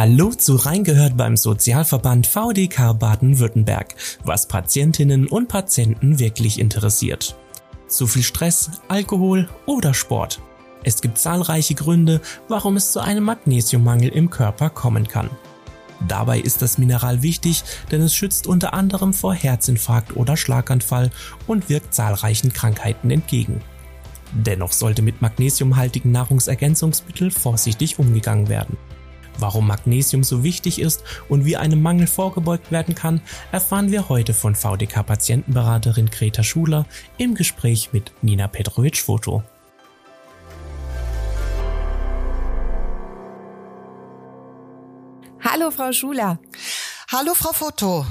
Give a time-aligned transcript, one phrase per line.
[0.00, 3.94] Hallo zu Reingehört beim Sozialverband VDK Baden-Württemberg,
[4.24, 7.36] was Patientinnen und Patienten wirklich interessiert.
[7.86, 10.40] Zu viel Stress, Alkohol oder Sport.
[10.84, 15.28] Es gibt zahlreiche Gründe, warum es zu einem Magnesiummangel im Körper kommen kann.
[16.08, 17.62] Dabei ist das Mineral wichtig,
[17.92, 21.10] denn es schützt unter anderem vor Herzinfarkt oder Schlaganfall
[21.46, 23.60] und wirkt zahlreichen Krankheiten entgegen.
[24.32, 28.78] Dennoch sollte mit magnesiumhaltigen Nahrungsergänzungsmitteln vorsichtig umgegangen werden.
[29.40, 33.20] Warum Magnesium so wichtig ist und wie einem Mangel vorgebeugt werden kann,
[33.52, 39.42] erfahren wir heute von VDK-Patientenberaterin Greta Schuler im Gespräch mit Nina Petrovic-Foto.
[45.42, 46.38] Hallo, Frau Schuler.
[47.10, 48.06] Hallo, Frau Foto.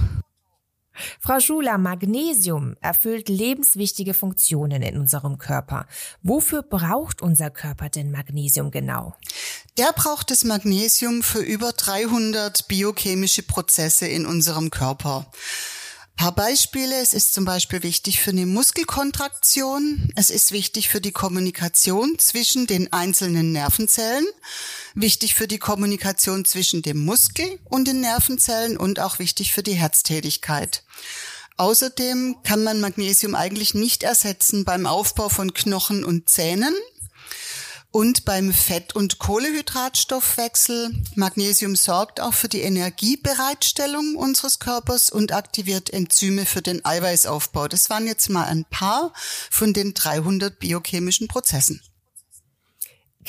[1.19, 5.85] Frau Schuler, Magnesium erfüllt lebenswichtige Funktionen in unserem Körper.
[6.23, 9.15] Wofür braucht unser Körper denn Magnesium genau?
[9.77, 15.31] Der braucht das Magnesium für über 300 biochemische Prozesse in unserem Körper
[16.19, 16.97] paar Beispiele.
[16.97, 20.11] Es ist zum Beispiel wichtig für eine Muskelkontraktion.
[20.17, 24.25] Es ist wichtig für die Kommunikation zwischen den einzelnen Nervenzellen.
[24.95, 29.75] Wichtig für die Kommunikation zwischen dem Muskel und den Nervenzellen und auch wichtig für die
[29.75, 30.83] Herztätigkeit.
[31.55, 36.75] Außerdem kann man Magnesium eigentlich nicht ersetzen beim Aufbau von Knochen und Zähnen.
[37.91, 45.89] Und beim Fett- und Kohlehydratstoffwechsel, Magnesium sorgt auch für die Energiebereitstellung unseres Körpers und aktiviert
[45.89, 47.67] Enzyme für den Eiweißaufbau.
[47.67, 49.11] Das waren jetzt mal ein paar
[49.49, 51.81] von den 300 biochemischen Prozessen.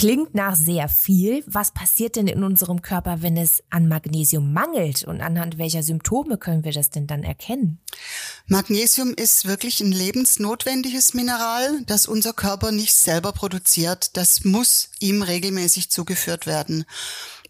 [0.01, 1.45] Klingt nach sehr viel.
[1.47, 5.05] Was passiert denn in unserem Körper, wenn es an Magnesium mangelt?
[5.05, 7.81] Und anhand welcher Symptome können wir das denn dann erkennen?
[8.47, 14.17] Magnesium ist wirklich ein lebensnotwendiges Mineral, das unser Körper nicht selber produziert.
[14.17, 16.87] Das muss ihm regelmäßig zugeführt werden.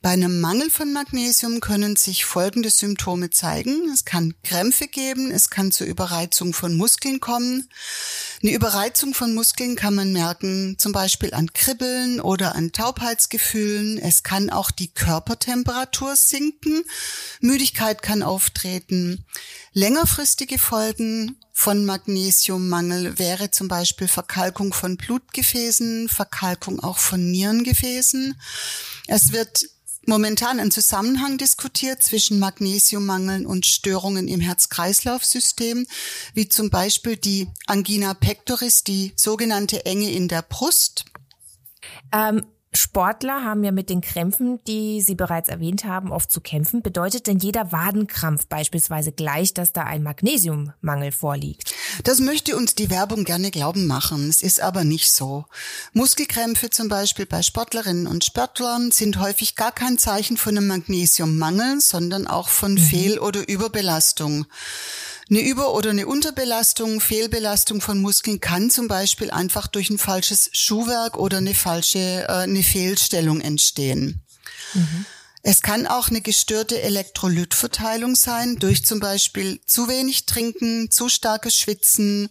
[0.03, 3.91] Bei einem Mangel von Magnesium können sich folgende Symptome zeigen.
[3.93, 7.69] Es kann Krämpfe geben, es kann zur Überreizung von Muskeln kommen.
[8.42, 13.98] Eine Überreizung von Muskeln kann man merken, zum Beispiel an Kribbeln oder an Taubheitsgefühlen.
[13.98, 16.83] Es kann auch die Körpertemperatur sinken.
[17.41, 19.27] Müdigkeit kann auftreten.
[19.74, 28.41] Längerfristige Folgen von Magnesiummangel wäre zum Beispiel Verkalkung von Blutgefäßen, Verkalkung auch von Nierengefäßen.
[29.07, 29.69] Es wird
[30.06, 35.86] momentan ein Zusammenhang diskutiert zwischen Magnesiummangeln und Störungen im Herz-Kreislauf-System,
[36.34, 41.05] wie zum Beispiel die Angina pectoris, die sogenannte Enge in der Brust.
[42.12, 46.83] Ähm, Sportler haben ja mit den Krämpfen, die Sie bereits erwähnt haben, oft zu kämpfen.
[46.83, 51.75] Bedeutet denn jeder Wadenkrampf beispielsweise gleich, dass da ein Magnesiummangel vorliegt?
[52.05, 54.29] Das möchte uns die Werbung gerne glauben machen.
[54.29, 55.47] Es ist aber nicht so.
[55.95, 61.80] Muskelkrämpfe zum Beispiel bei Sportlerinnen und Sportlern sind häufig gar kein Zeichen von einem Magnesiummangel,
[61.80, 62.79] sondern auch von mhm.
[62.79, 64.47] Fehl- oder Überbelastung.
[65.30, 70.51] Eine Über- oder eine Unterbelastung, Fehlbelastung von Muskeln kann zum Beispiel einfach durch ein falsches
[70.52, 74.23] Schuhwerk oder eine falsche, äh, eine Fehlstellung entstehen.
[74.74, 75.07] Mhm.
[75.42, 81.57] Es kann auch eine gestörte Elektrolytverteilung sein, durch zum Beispiel zu wenig Trinken, zu starkes
[81.57, 82.29] Schwitzen,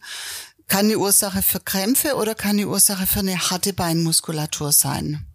[0.68, 5.26] kann eine Ursache für Krämpfe oder kann eine Ursache für eine harte Beinmuskulatur sein.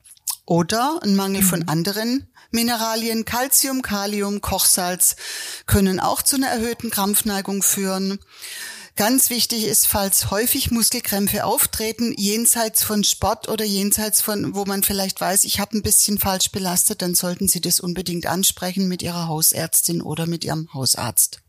[0.47, 1.47] Oder ein Mangel mhm.
[1.47, 5.17] von anderen Mineralien, Calcium, Kalium, Kochsalz
[5.67, 8.21] können auch zu einer erhöhten Krampfneigung führen.
[8.97, 14.85] Ganz wichtig ist, falls häufig Muskelkrämpfe auftreten, jenseits von Sport oder jenseits von, wo man
[14.85, 19.03] vielleicht weiß, ich habe ein bisschen falsch belastet, dann sollten Sie das unbedingt ansprechen mit
[19.03, 21.44] Ihrer Hausärztin oder mit Ihrem Hausarzt.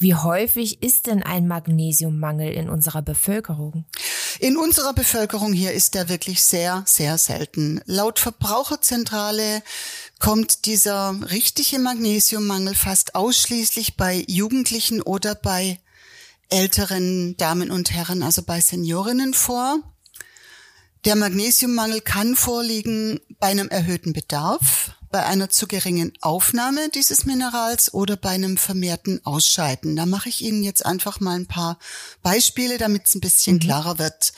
[0.00, 3.84] Wie häufig ist denn ein Magnesiummangel in unserer Bevölkerung?
[4.38, 7.82] In unserer Bevölkerung hier ist der wirklich sehr, sehr selten.
[7.84, 9.62] Laut Verbraucherzentrale
[10.18, 15.78] kommt dieser richtige Magnesiummangel fast ausschließlich bei Jugendlichen oder bei
[16.48, 19.80] älteren Damen und Herren, also bei Seniorinnen vor.
[21.04, 27.92] Der Magnesiummangel kann vorliegen bei einem erhöhten Bedarf, bei einer zu geringen Aufnahme dieses Minerals
[27.92, 29.96] oder bei einem vermehrten Ausscheiden.
[29.96, 31.78] Da mache ich Ihnen jetzt einfach mal ein paar
[32.22, 33.60] Beispiele, damit es ein bisschen mhm.
[33.60, 34.32] klarer wird.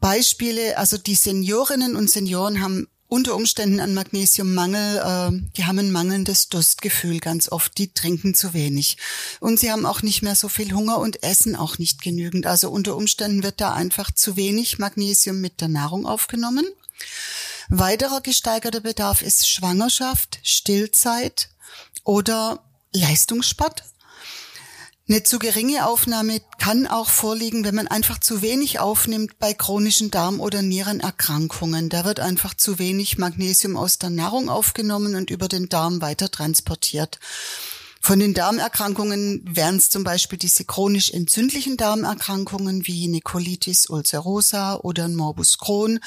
[0.00, 5.90] Beispiele, also die Seniorinnen und Senioren haben unter Umständen einen Magnesiummangel, äh, die haben ein
[5.90, 8.98] mangelndes Durstgefühl ganz oft, die trinken zu wenig.
[9.40, 12.46] Und sie haben auch nicht mehr so viel Hunger und essen auch nicht genügend.
[12.46, 16.64] Also unter Umständen wird da einfach zu wenig Magnesium mit der Nahrung aufgenommen.
[17.72, 21.50] Weiterer gesteigerter Bedarf ist Schwangerschaft, Stillzeit
[22.02, 23.84] oder Leistungssport.
[25.08, 30.10] Eine zu geringe Aufnahme kann auch vorliegen, wenn man einfach zu wenig aufnimmt bei chronischen
[30.10, 31.90] Darm- oder Nierenerkrankungen.
[31.90, 36.28] Da wird einfach zu wenig Magnesium aus der Nahrung aufgenommen und über den Darm weiter
[36.28, 37.20] transportiert.
[38.02, 44.76] Von den Darmerkrankungen wären es zum Beispiel diese chronisch entzündlichen Darmerkrankungen wie eine Colitis ulcerosa
[44.76, 46.00] oder ein Morbus Crohn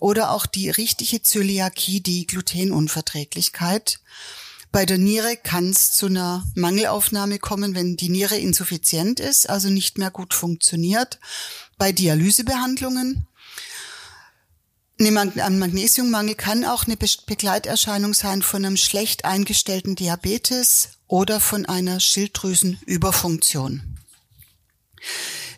[0.00, 4.00] oder auch die richtige Zöliakie, die Glutenunverträglichkeit.
[4.72, 9.70] Bei der Niere kann es zu einer Mangelaufnahme kommen, wenn die Niere insuffizient ist, also
[9.70, 11.20] nicht mehr gut funktioniert.
[11.78, 13.28] Bei Dialysebehandlungen.
[14.98, 22.00] Ein Magnesiummangel kann auch eine Begleiterscheinung sein von einem schlecht eingestellten Diabetes oder von einer
[22.00, 23.96] Schilddrüsenüberfunktion.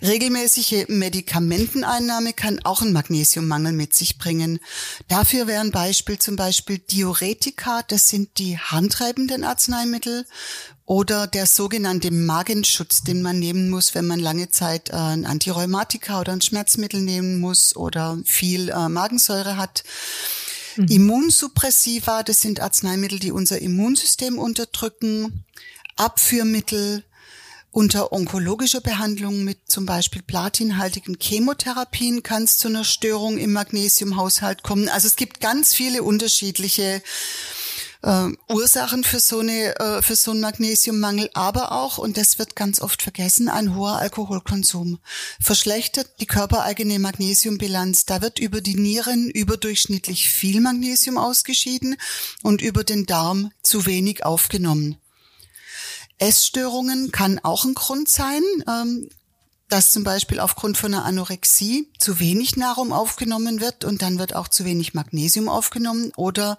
[0.00, 4.60] Regelmäßige Medikamenteneinnahme kann auch einen Magnesiummangel mit sich bringen.
[5.08, 10.24] Dafür wären Beispiel zum Beispiel Diuretika, das sind die handreibenden Arzneimittel
[10.84, 16.20] oder der sogenannte Magenschutz, den man nehmen muss, wenn man lange Zeit äh, ein Antirheumatika
[16.20, 19.82] oder ein Schmerzmittel nehmen muss oder viel äh, Magensäure hat.
[20.78, 20.86] Mhm.
[20.86, 25.44] Immunsuppressiva, das sind Arzneimittel, die unser Immunsystem unterdrücken.
[25.96, 27.02] Abführmittel,
[27.72, 34.62] unter onkologischer Behandlung mit zum Beispiel platinhaltigen Chemotherapien kann es zu einer Störung im Magnesiumhaushalt
[34.62, 34.88] kommen.
[34.88, 37.02] Also es gibt ganz viele unterschiedliche
[38.02, 42.56] äh, Ursachen für so eine äh, für so einen Magnesiummangel, aber auch und das wird
[42.56, 44.98] ganz oft vergessen, ein hoher Alkoholkonsum
[45.40, 48.06] verschlechtert die körpereigene Magnesiumbilanz.
[48.06, 51.96] Da wird über die Nieren überdurchschnittlich viel Magnesium ausgeschieden
[52.42, 54.96] und über den Darm zu wenig aufgenommen.
[56.18, 59.08] Essstörungen kann auch ein Grund sein, ähm,
[59.68, 64.34] dass zum Beispiel aufgrund von einer Anorexie zu wenig Nahrung aufgenommen wird und dann wird
[64.34, 66.56] auch zu wenig Magnesium aufgenommen oder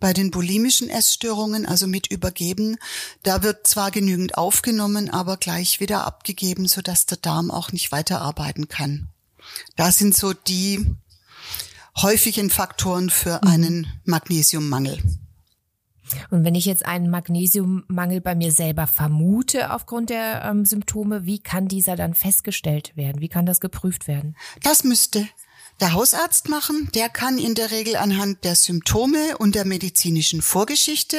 [0.00, 2.76] bei den bulimischen Essstörungen, also mit Übergeben,
[3.22, 8.68] da wird zwar genügend aufgenommen, aber gleich wieder abgegeben, sodass der Darm auch nicht weiterarbeiten
[8.68, 9.08] kann.
[9.76, 10.86] Da sind so die
[11.96, 13.48] häufigen Faktoren für mhm.
[13.50, 15.00] einen Magnesiummangel.
[16.30, 21.38] Und wenn ich jetzt einen Magnesiummangel bei mir selber vermute aufgrund der ähm, Symptome, wie
[21.38, 23.20] kann dieser dann festgestellt werden?
[23.20, 24.36] Wie kann das geprüft werden?
[24.62, 25.26] Das müsste
[25.80, 26.90] der Hausarzt machen.
[26.94, 31.16] Der kann in der Regel anhand der Symptome und der medizinischen Vorgeschichte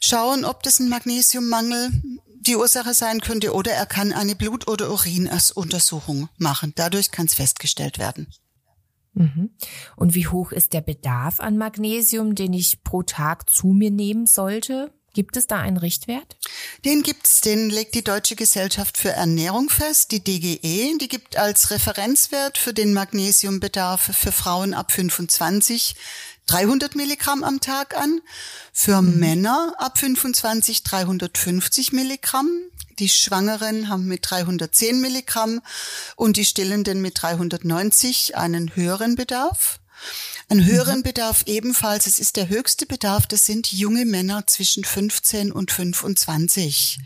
[0.00, 1.90] schauen, ob das ein Magnesiummangel
[2.40, 6.72] die Ursache sein könnte oder er kann eine Blut- oder Urinuntersuchung machen.
[6.76, 8.26] Dadurch kann es festgestellt werden.
[9.14, 9.50] Mhm.
[9.96, 14.26] Und wie hoch ist der Bedarf an Magnesium, den ich pro Tag zu mir nehmen
[14.26, 14.92] sollte?
[15.14, 16.36] Gibt es da einen Richtwert?
[16.84, 20.98] Den gibt's, den legt die Deutsche Gesellschaft für Ernährung fest, die DGE.
[20.98, 25.94] Die gibt als Referenzwert für den Magnesiumbedarf für Frauen ab 25
[26.46, 28.20] 300 Milligramm am Tag an,
[28.72, 29.18] für mhm.
[29.18, 32.48] Männer ab 25 350 Milligramm,
[32.98, 35.60] die Schwangeren haben mit 310 Milligramm
[36.16, 39.80] und die Stillenden mit 390 einen höheren Bedarf.
[40.48, 41.04] Einen höheren mhm.
[41.04, 46.98] Bedarf ebenfalls, es ist der höchste Bedarf, das sind junge Männer zwischen 15 und 25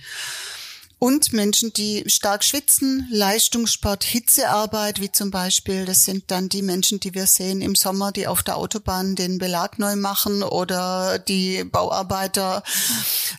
[0.99, 6.99] und Menschen, die stark schwitzen, Leistungssport, Hitzearbeit, wie zum Beispiel, das sind dann die Menschen,
[6.99, 11.63] die wir sehen im Sommer, die auf der Autobahn den Belag neu machen oder die
[11.63, 12.65] Bauarbeiter,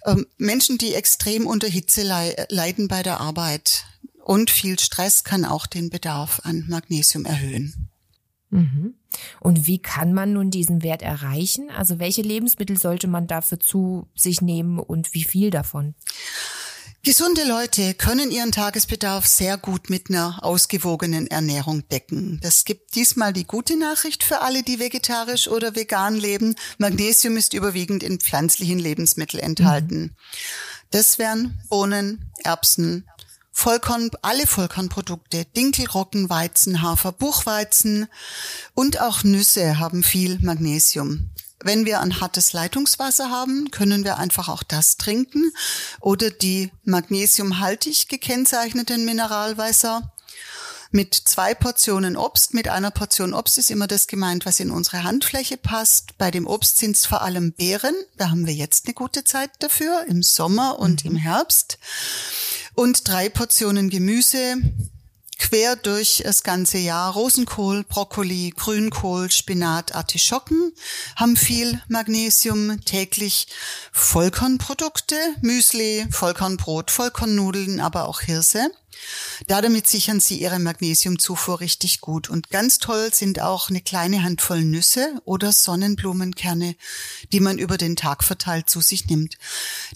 [0.05, 2.03] ähm, Menschen, die extrem unter Hitze
[2.49, 3.85] leiden bei der Arbeit.
[4.23, 7.89] Und viel Stress kann auch den Bedarf an Magnesium erhöhen.
[8.51, 8.95] Mhm.
[9.39, 11.69] Und wie kann man nun diesen Wert erreichen?
[11.71, 15.95] Also welche Lebensmittel sollte man dafür zu sich nehmen und wie viel davon?
[17.01, 22.39] Gesunde Leute können ihren Tagesbedarf sehr gut mit einer ausgewogenen Ernährung decken.
[22.41, 26.55] Das gibt diesmal die gute Nachricht für alle, die vegetarisch oder vegan leben.
[26.77, 30.01] Magnesium ist überwiegend in pflanzlichen Lebensmitteln enthalten.
[30.01, 30.15] Mhm.
[30.91, 33.05] Das wären Bohnen, Erbsen,
[33.51, 38.07] Vollkorn, alle Vollkornprodukte, Dinkel, Roggen, Weizen, Hafer, Buchweizen
[38.73, 41.29] und auch Nüsse haben viel Magnesium.
[41.61, 45.51] Wenn wir ein hartes Leitungswasser haben, können wir einfach auch das trinken
[45.99, 50.13] oder die magnesiumhaltig gekennzeichneten Mineralwässer.
[50.91, 55.03] Mit zwei Portionen Obst, mit einer Portion Obst ist immer das gemeint, was in unsere
[55.03, 56.17] Handfläche passt.
[56.17, 57.93] Bei dem Obst sind es vor allem Beeren.
[58.17, 61.11] Da haben wir jetzt eine gute Zeit dafür, im Sommer und mhm.
[61.11, 61.77] im Herbst.
[62.73, 64.55] Und drei Portionen Gemüse,
[65.39, 67.13] quer durch das ganze Jahr.
[67.13, 70.73] Rosenkohl, Brokkoli, Grünkohl, Spinat, Artischocken
[71.15, 73.47] haben viel Magnesium täglich.
[73.91, 78.69] Vollkornprodukte, Müsli, Vollkornbrot, Vollkornnudeln, aber auch Hirse.
[79.47, 82.29] Damit sichern Sie Ihre Magnesiumzufuhr richtig gut.
[82.29, 86.75] Und ganz toll sind auch eine kleine Handvoll Nüsse oder Sonnenblumenkerne,
[87.31, 89.37] die man über den Tag verteilt zu sich nimmt.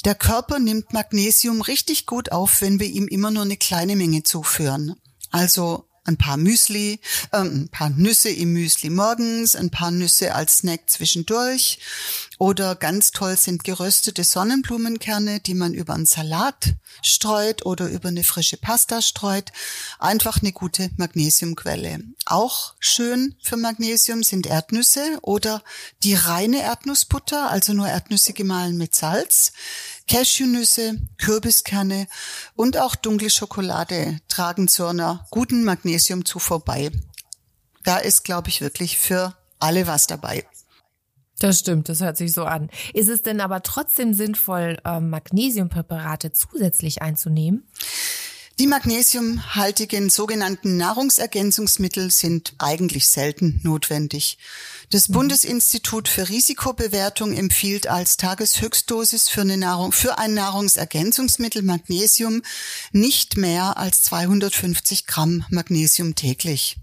[0.06, 4.24] Der Körper nimmt Magnesium richtig gut auf, wenn wir ihm immer nur eine kleine Menge
[4.24, 4.96] zuführen.
[5.34, 7.00] Also ein paar Müsli,
[7.32, 11.80] äh, ein paar Nüsse im Müsli morgens, ein paar Nüsse als Snack zwischendurch
[12.38, 18.24] oder ganz toll sind geröstete Sonnenblumenkerne, die man über einen Salat streut oder über eine
[18.24, 19.52] frische Pasta streut.
[19.98, 22.00] Einfach eine gute Magnesiumquelle.
[22.26, 25.64] Auch schön für Magnesium sind Erdnüsse oder
[26.04, 29.54] die reine Erdnussbutter, also nur Erdnüsse gemahlen mit Salz.
[30.08, 32.08] Cashewnüsse, Kürbiskerne
[32.56, 36.92] und auch dunkle Schokolade tragen zu einer guten Magnesiumzufuhr bei.
[37.84, 40.46] Da ist, glaube ich, wirklich für alle was dabei.
[41.40, 42.70] Das stimmt, das hört sich so an.
[42.94, 47.68] Ist es denn aber trotzdem sinnvoll, ähm, Magnesiumpräparate zusätzlich einzunehmen?
[48.60, 54.38] Die magnesiumhaltigen sogenannten Nahrungsergänzungsmittel sind eigentlich selten notwendig.
[54.92, 55.14] Das mhm.
[55.14, 62.44] Bundesinstitut für Risikobewertung empfiehlt als Tageshöchstdosis für, eine Nahrung, für ein Nahrungsergänzungsmittel Magnesium
[62.92, 66.78] nicht mehr als 250 Gramm Magnesium täglich.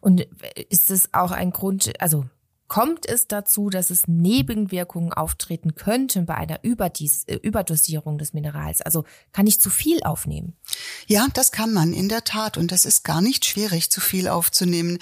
[0.00, 0.26] Und
[0.70, 2.24] ist es auch ein Grund, also
[2.68, 8.82] kommt es dazu, dass es Nebenwirkungen auftreten könnten bei einer Überdies, äh, Überdosierung des Minerals?
[8.82, 10.56] Also kann ich zu viel aufnehmen?
[11.06, 14.28] Ja, das kann man in der Tat und das ist gar nicht schwierig, zu viel
[14.28, 14.98] aufzunehmen.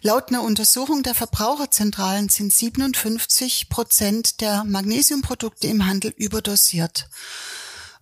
[0.00, 7.08] Laut einer Untersuchung der Verbraucherzentralen sind 57 Prozent der Magnesiumprodukte im Handel überdosiert.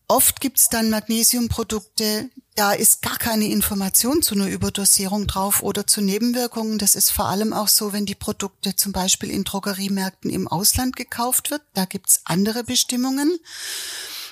[0.06, 6.00] Oft gibt's dann Magnesiumprodukte, da ist gar keine Information zu einer Überdosierung drauf oder zu
[6.00, 6.78] Nebenwirkungen.
[6.78, 10.96] Das ist vor allem auch so, wenn die Produkte zum Beispiel in Drogeriemärkten im Ausland
[10.96, 11.62] gekauft wird.
[11.74, 13.38] Da gibt's andere Bestimmungen.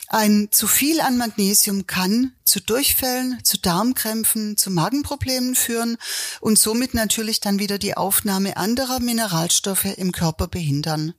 [0.08, 5.96] Ein zu viel an Magnesium kann zu Durchfällen, zu Darmkrämpfen, zu Magenproblemen führen
[6.40, 11.14] und somit natürlich dann wieder die Aufnahme anderer Mineralstoffe im Körper behindern.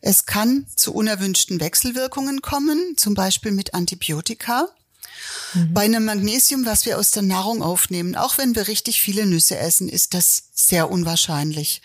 [0.00, 4.68] Es kann zu unerwünschten Wechselwirkungen kommen, zum Beispiel mit Antibiotika.
[5.54, 5.74] Mhm.
[5.74, 9.58] Bei einem Magnesium, was wir aus der Nahrung aufnehmen, auch wenn wir richtig viele Nüsse
[9.58, 11.82] essen, ist das sehr unwahrscheinlich.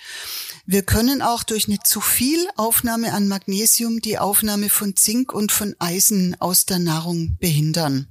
[0.66, 5.52] Wir können auch durch eine zu viel Aufnahme an Magnesium die Aufnahme von Zink und
[5.52, 8.08] von Eisen aus der Nahrung behindern.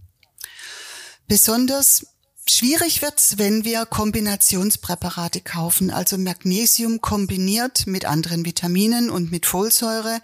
[1.29, 2.07] Besonders
[2.51, 10.19] Schwierig wird's, wenn wir Kombinationspräparate kaufen, also Magnesium kombiniert mit anderen Vitaminen und mit Folsäure.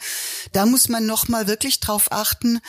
[0.52, 2.60] Da muss man nochmal wirklich drauf achten,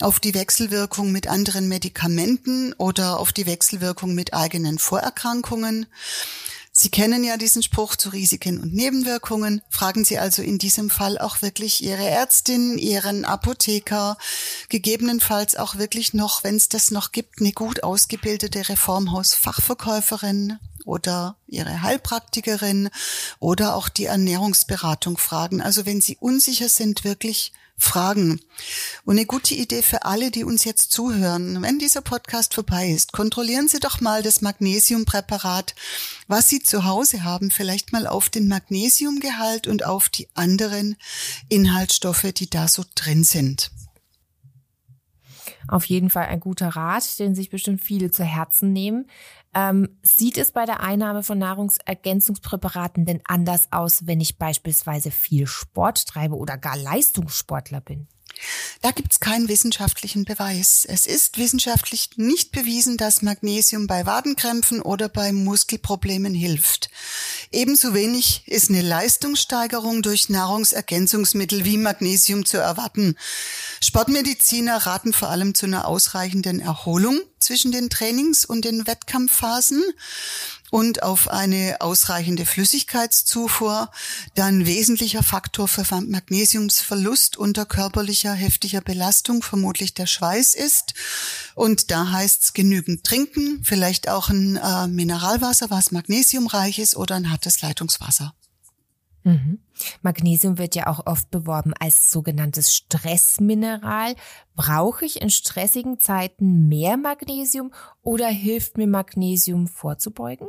[0.00, 5.86] auf die Wechselwirkung mit anderen Medikamenten oder auf die Wechselwirkung mit eigenen Vorerkrankungen.
[6.76, 9.62] Sie kennen ja diesen Spruch zu Risiken und Nebenwirkungen.
[9.70, 14.18] Fragen Sie also in diesem Fall auch wirklich Ihre Ärztin, Ihren Apotheker,
[14.70, 21.82] gegebenenfalls auch wirklich noch, wenn es das noch gibt, eine gut ausgebildete Reformhausfachverkäuferin oder Ihre
[21.82, 22.90] Heilpraktikerin
[23.38, 25.62] oder auch die Ernährungsberatung fragen.
[25.62, 28.40] Also wenn Sie unsicher sind, wirklich fragen.
[29.04, 33.12] Und eine gute Idee für alle, die uns jetzt zuhören, wenn dieser Podcast vorbei ist,
[33.12, 35.74] kontrollieren Sie doch mal das Magnesiumpräparat,
[36.28, 40.96] was Sie zu Hause haben, vielleicht mal auf den Magnesiumgehalt und auf die anderen
[41.48, 43.70] Inhaltsstoffe, die da so drin sind.
[45.66, 49.06] Auf jeden Fall ein guter Rat, den sich bestimmt viele zu Herzen nehmen.
[49.54, 55.46] Ähm, sieht es bei der Einnahme von Nahrungsergänzungspräparaten denn anders aus, wenn ich beispielsweise viel
[55.46, 58.08] Sport treibe oder gar Leistungssportler bin?
[58.84, 60.84] Da gibt's keinen wissenschaftlichen Beweis.
[60.86, 66.90] Es ist wissenschaftlich nicht bewiesen, dass Magnesium bei Wadenkrämpfen oder bei Muskelproblemen hilft.
[67.50, 73.16] Ebenso wenig ist eine Leistungssteigerung durch Nahrungsergänzungsmittel wie Magnesium zu erwarten.
[73.80, 79.82] Sportmediziner raten vor allem zu einer ausreichenden Erholung zwischen den Trainings- und den Wettkampfphasen
[80.74, 83.92] und auf eine ausreichende Flüssigkeitszufuhr,
[84.34, 90.94] dann wesentlicher Faktor für Magnesiumsverlust unter körperlicher heftiger Belastung vermutlich der Schweiß ist.
[91.54, 97.14] Und da heißt es genügend trinken, vielleicht auch ein äh, Mineralwasser, was magnesiumreich ist oder
[97.14, 98.34] ein hartes Leitungswasser.
[99.24, 99.58] Mhm.
[100.02, 104.14] Magnesium wird ja auch oft beworben als sogenanntes Stressmineral.
[104.54, 110.46] Brauche ich in stressigen Zeiten mehr Magnesium oder hilft mir Magnesium vorzubeugen?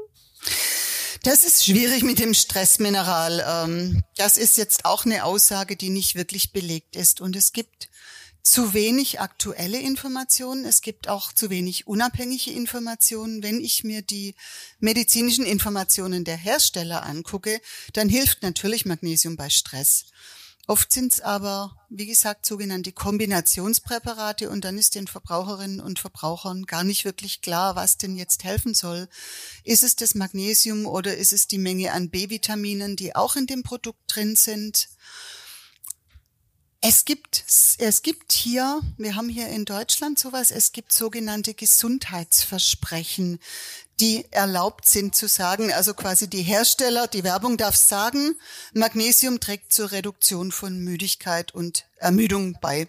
[1.23, 3.43] Das ist schwierig mit dem Stressmineral.
[3.47, 7.19] Ähm, das ist jetzt auch eine Aussage, die nicht wirklich belegt ist.
[7.19, 7.89] Und es gibt
[8.45, 10.65] zu wenig aktuelle Informationen.
[10.65, 13.41] Es gibt auch zu wenig unabhängige Informationen.
[13.41, 14.35] Wenn ich mir die
[14.79, 17.59] medizinischen Informationen der Hersteller angucke,
[17.93, 20.05] dann hilft natürlich Magnesium bei Stress.
[20.67, 26.65] Oft sind es aber, wie gesagt, sogenannte Kombinationspräparate und dann ist den Verbraucherinnen und Verbrauchern
[26.65, 29.07] gar nicht wirklich klar, was denn jetzt helfen soll.
[29.63, 33.63] Ist es das Magnesium oder ist es die Menge an B-Vitaminen, die auch in dem
[33.63, 34.89] Produkt drin sind?
[36.87, 37.43] Es gibt,
[37.79, 43.39] es gibt hier, wir haben hier in Deutschland sowas, es gibt sogenannte Gesundheitsversprechen,
[43.99, 48.35] die erlaubt sind zu sagen, also quasi die Hersteller, die Werbung darf sagen,
[48.75, 52.85] Magnesium trägt zur Reduktion von Müdigkeit und Ermüdung bei.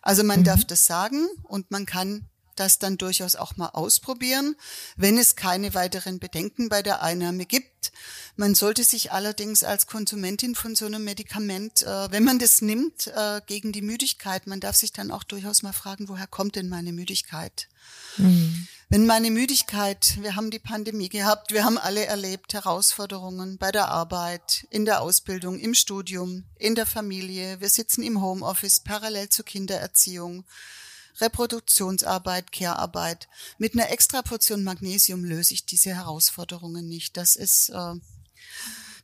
[0.00, 0.44] Also man mhm.
[0.44, 4.56] darf das sagen und man kann das dann durchaus auch mal ausprobieren,
[4.96, 7.92] wenn es keine weiteren Bedenken bei der Einnahme gibt.
[8.36, 13.08] Man sollte sich allerdings als Konsumentin von so einem Medikament, äh, wenn man das nimmt
[13.08, 16.68] äh, gegen die Müdigkeit, man darf sich dann auch durchaus mal fragen, woher kommt denn
[16.68, 17.68] meine Müdigkeit?
[18.16, 18.66] Mhm.
[18.88, 23.88] Wenn meine Müdigkeit, wir haben die Pandemie gehabt, wir haben alle erlebt Herausforderungen bei der
[23.88, 29.46] Arbeit, in der Ausbildung, im Studium, in der Familie, wir sitzen im Homeoffice parallel zur
[29.46, 30.44] Kindererziehung.
[31.20, 33.28] Reproduktionsarbeit, Care-Arbeit.
[33.58, 37.16] Mit einer extra Portion Magnesium löse ich diese Herausforderungen nicht.
[37.16, 37.94] Das ist äh,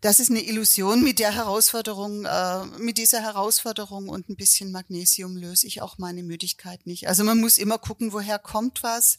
[0.00, 5.36] das ist eine Illusion mit der Herausforderung, äh, mit dieser Herausforderung und ein bisschen Magnesium
[5.36, 7.08] löse ich auch meine Müdigkeit nicht.
[7.08, 9.18] Also man muss immer gucken, woher kommt was.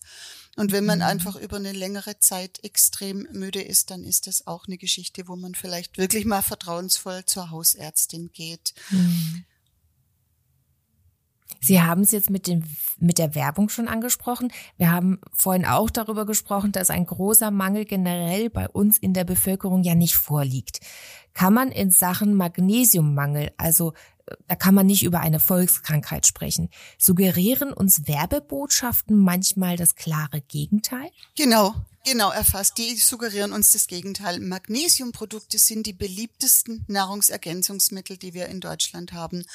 [0.55, 1.05] Und wenn man mhm.
[1.05, 5.35] einfach über eine längere Zeit extrem müde ist, dann ist das auch eine Geschichte, wo
[5.35, 8.73] man vielleicht wirklich mal vertrauensvoll zur Hausärztin geht.
[8.89, 9.43] Mhm.
[11.61, 12.63] Sie haben es jetzt mit, dem,
[12.99, 14.51] mit der Werbung schon angesprochen.
[14.77, 19.23] Wir haben vorhin auch darüber gesprochen, dass ein großer Mangel generell bei uns in der
[19.25, 20.79] Bevölkerung ja nicht vorliegt.
[21.33, 23.93] Kann man in Sachen Magnesiummangel, also
[24.25, 26.69] äh, da kann man nicht über eine Volkskrankheit sprechen.
[26.97, 31.09] Suggerieren uns Werbebotschaften manchmal das klare Gegenteil?
[31.37, 32.77] Genau, genau erfasst.
[32.77, 34.39] Die suggerieren uns das Gegenteil.
[34.39, 39.45] Magnesiumprodukte sind die beliebtesten Nahrungsergänzungsmittel, die wir in Deutschland haben.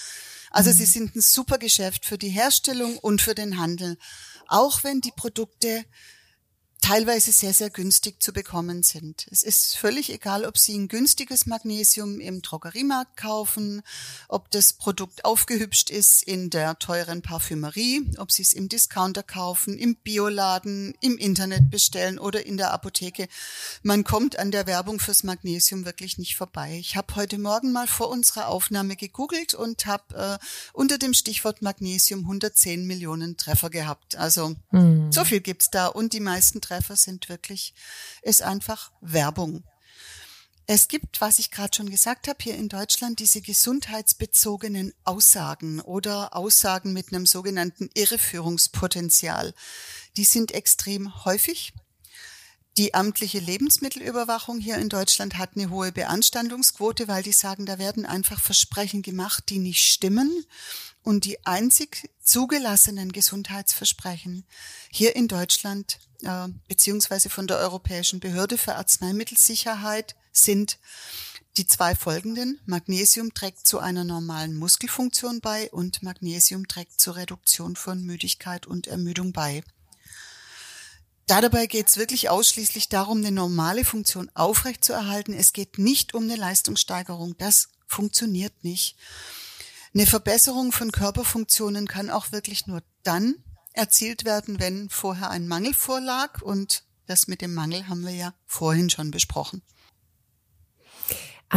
[0.51, 0.75] Also mhm.
[0.75, 3.99] sie sind ein super Geschäft für die Herstellung und für den Handel.
[4.47, 5.85] Auch wenn die Produkte
[6.85, 9.27] teilweise sehr, sehr günstig zu bekommen sind.
[9.31, 13.81] Es ist völlig egal, ob Sie ein günstiges Magnesium im Drogeriemarkt kaufen,
[14.29, 19.79] ob das Produkt aufgehübscht ist in der teuren Parfümerie, ob Sie es im Discounter kaufen,
[19.79, 23.29] im Bioladen, im Internet bestellen oder in der Apotheke.
[23.83, 26.77] Man kommt an der Werbung fürs Magnesium wirklich nicht vorbei.
[26.79, 31.63] Ich habe heute Morgen mal vor unserer Aufnahme gegoogelt und habe äh, unter dem Stichwort
[31.63, 34.17] Magnesium 110 Millionen Treffer gehabt.
[34.17, 35.11] Also mhm.
[35.11, 37.73] so viel gibt's da und die meisten Treffer Treffer sind wirklich,
[38.23, 39.63] ist einfach Werbung.
[40.67, 46.35] Es gibt, was ich gerade schon gesagt habe, hier in Deutschland diese gesundheitsbezogenen Aussagen oder
[46.35, 49.55] Aussagen mit einem sogenannten Irreführungspotenzial.
[50.17, 51.75] Die sind extrem häufig.
[52.77, 58.05] Die amtliche Lebensmittelüberwachung hier in Deutschland hat eine hohe Beanstandungsquote, weil die sagen, da werden
[58.05, 60.45] einfach Versprechen gemacht, die nicht stimmen.
[61.05, 64.45] Und die einzig zugelassenen Gesundheitsversprechen
[64.91, 70.79] hier in Deutschland äh, beziehungsweise von der Europäischen Behörde für Arzneimittelsicherheit sind
[71.57, 72.59] die zwei folgenden.
[72.67, 78.89] Magnesium trägt zu einer normalen Muskelfunktion bei und Magnesium trägt zur Reduktion von Müdigkeit und
[78.89, 79.63] Ermüdung bei.
[81.27, 85.33] Da dabei geht es wirklich ausschließlich darum, eine normale Funktion aufrechtzuerhalten.
[85.33, 87.37] Es geht nicht um eine Leistungssteigerung.
[87.39, 88.97] Das funktioniert nicht.
[89.95, 93.37] Eine Verbesserung von Körperfunktionen kann auch wirklich nur dann
[93.73, 96.43] erzielt werden, wenn vorher ein Mangel vorlag.
[96.43, 99.63] Und das mit dem Mangel haben wir ja vorhin schon besprochen.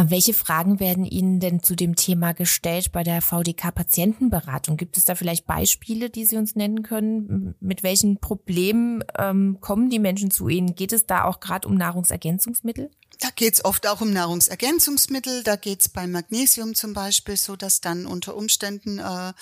[0.00, 4.76] Welche Fragen werden Ihnen denn zu dem Thema gestellt bei der VDK-Patientenberatung?
[4.76, 7.56] Gibt es da vielleicht Beispiele, die Sie uns nennen können?
[7.58, 10.76] Mit welchen Problemen ähm, kommen die Menschen zu Ihnen?
[10.76, 12.92] Geht es da auch gerade um Nahrungsergänzungsmittel?
[13.18, 15.42] Da geht es oft auch um Nahrungsergänzungsmittel.
[15.42, 19.32] Da geht es beim Magnesium zum Beispiel so, dass dann unter Umständen äh,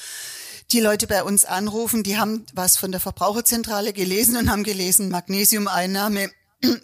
[0.72, 5.10] die Leute bei uns anrufen, die haben was von der Verbraucherzentrale gelesen und haben gelesen,
[5.10, 6.30] Magnesiumeinnahme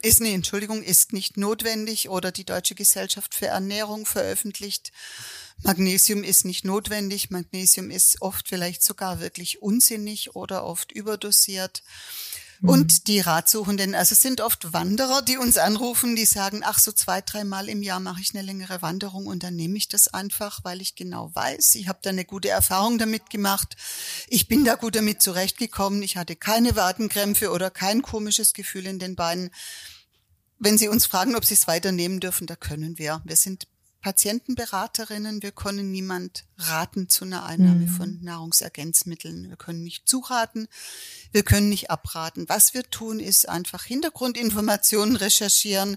[0.02, 4.92] ist eine Entschuldigung, ist nicht notwendig oder die Deutsche Gesellschaft für Ernährung veröffentlicht.
[5.62, 7.30] Magnesium ist nicht notwendig.
[7.30, 11.82] Magnesium ist oft vielleicht sogar wirklich unsinnig oder oft überdosiert.
[12.62, 13.05] Und mhm.
[13.09, 17.20] die Ratsuchenden, also es sind oft Wanderer, die uns anrufen, die sagen, ach, so zwei,
[17.20, 20.81] dreimal im Jahr mache ich eine längere Wanderung und dann nehme ich das einfach, weil
[20.81, 23.75] ich genau weiß, ich habe da eine gute Erfahrung damit gemacht.
[24.29, 26.03] Ich bin da gut damit zurechtgekommen.
[26.03, 29.51] Ich hatte keine Wadenkrämpfe oder kein komisches Gefühl in den Beinen.
[30.61, 33.22] Wenn Sie uns fragen, ob Sie es weiternehmen dürfen, da können wir.
[33.25, 33.66] Wir sind
[34.03, 35.43] Patientenberaterinnen.
[35.43, 37.88] Wir können niemand raten zu einer Einnahme mhm.
[37.88, 39.49] von Nahrungsergänzmitteln.
[39.49, 40.69] Wir können nicht zuraten.
[41.31, 42.49] Wir können nicht abraten.
[42.49, 45.97] Was wir tun, ist einfach Hintergrundinformationen recherchieren,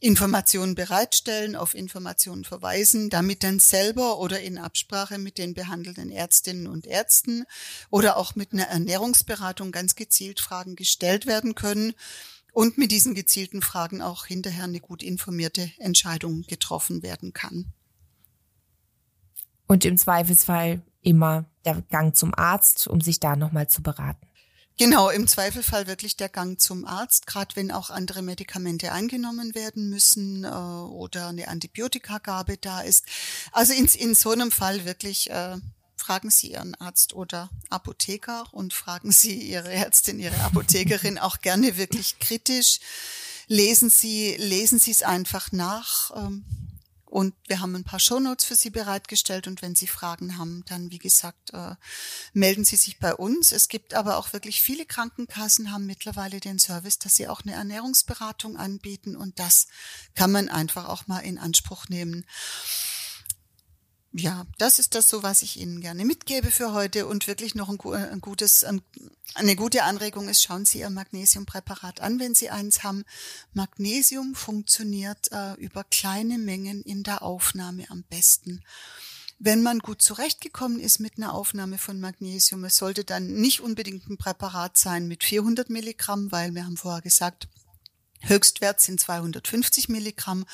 [0.00, 6.66] Informationen bereitstellen, auf Informationen verweisen, damit dann selber oder in Absprache mit den behandelnden Ärztinnen
[6.66, 7.44] und Ärzten
[7.88, 11.94] oder auch mit einer Ernährungsberatung ganz gezielt Fragen gestellt werden können
[12.56, 17.74] und mit diesen gezielten Fragen auch hinterher eine gut informierte Entscheidung getroffen werden kann.
[19.66, 24.26] Und im Zweifelsfall immer der Gang zum Arzt, um sich da nochmal zu beraten.
[24.78, 29.90] Genau, im Zweifelfall wirklich der Gang zum Arzt, gerade wenn auch andere Medikamente eingenommen werden
[29.90, 33.04] müssen äh, oder eine Antibiotikagabe da ist.
[33.52, 35.58] Also in, in so einem Fall wirklich äh,
[36.06, 41.76] fragen Sie Ihren Arzt oder Apotheker und fragen Sie Ihre Ärztin, Ihre Apothekerin auch gerne
[41.76, 42.78] wirklich kritisch.
[43.48, 46.12] Lesen Sie, lesen Sie es einfach nach.
[46.14, 46.44] Ähm,
[47.06, 49.48] und wir haben ein paar Shownotes für Sie bereitgestellt.
[49.48, 51.74] Und wenn Sie Fragen haben, dann, wie gesagt, äh,
[52.32, 53.50] melden Sie sich bei uns.
[53.50, 57.54] Es gibt aber auch wirklich viele Krankenkassen haben mittlerweile den Service, dass sie auch eine
[57.54, 59.16] Ernährungsberatung anbieten.
[59.16, 59.66] Und das
[60.14, 62.24] kann man einfach auch mal in Anspruch nehmen
[64.18, 67.68] ja, das ist das so, was ich Ihnen gerne mitgebe für heute und wirklich noch
[67.68, 68.64] ein, ein gutes,
[69.34, 73.04] eine gute Anregung ist, schauen Sie Ihr Magnesiumpräparat an, wenn Sie eins haben.
[73.52, 78.62] Magnesium funktioniert äh, über kleine Mengen in der Aufnahme am besten.
[79.38, 84.08] Wenn man gut zurechtgekommen ist mit einer Aufnahme von Magnesium, es sollte dann nicht unbedingt
[84.08, 87.48] ein Präparat sein mit 400 Milligramm, weil wir haben vorher gesagt,
[88.20, 90.46] Höchstwert sind 250 Milligramm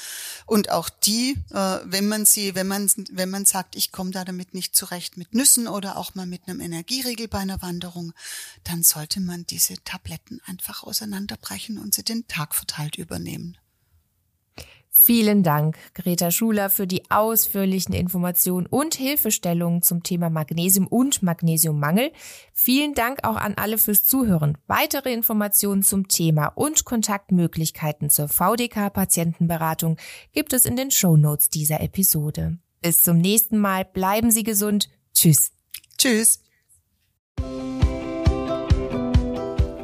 [0.47, 4.25] und auch die, äh, wenn man sie, wenn man wenn man sagt, ich komme da
[4.25, 8.13] damit nicht zurecht mit Nüssen oder auch mal mit einem Energieriegel bei einer Wanderung,
[8.65, 13.57] dann sollte man diese Tabletten einfach auseinanderbrechen und sie den Tag verteilt übernehmen.
[14.95, 22.13] Vielen Dank, Greta Schuler, für die ausführlichen Informationen und Hilfestellungen zum Thema Magnesium und Magnesiummangel.
[22.53, 24.59] Vielen Dank auch an alle fürs Zuhören.
[24.67, 29.97] Weitere Informationen zum Thema und Kontaktmöglichkeiten zur VDK-Patientenberatung
[30.33, 32.59] gibt es in den Show Notes dieser Episode.
[32.83, 33.87] Bis zum nächsten Mal.
[33.87, 34.91] Bleiben Sie gesund.
[35.15, 35.53] Tschüss.
[35.97, 36.43] Tschüss.